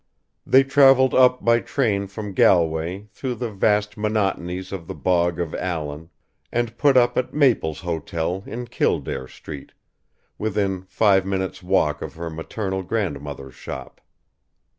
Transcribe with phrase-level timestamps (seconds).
[0.47, 5.53] They travelled up by train from Galway through the vast monotonies of the Bog of
[5.53, 6.09] Allen,
[6.51, 9.73] and put up at Maple's Hotel in Kildare Street,
[10.39, 14.01] within five minutes' walk of her maternal grandmother's shop.